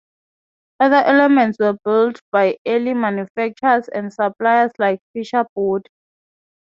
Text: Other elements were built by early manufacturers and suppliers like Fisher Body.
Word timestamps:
Other 0.79 0.95
elements 0.95 1.59
were 1.59 1.77
built 1.85 2.19
by 2.31 2.57
early 2.65 2.95
manufacturers 2.95 3.87
and 3.87 4.11
suppliers 4.11 4.71
like 4.79 4.99
Fisher 5.13 5.45
Body. 5.55 5.83